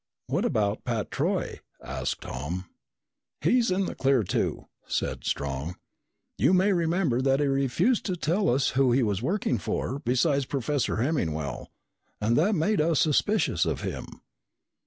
[0.25, 2.65] "What about Pat Troy?" asked Tom.
[3.41, 5.75] "He's in the clear, too," said Strong.
[6.39, 10.45] "You may remember that he refused to tell us who he was working for besides
[10.45, 11.67] Professor Hemmingwell
[12.19, 14.07] and that made us suspicious of him.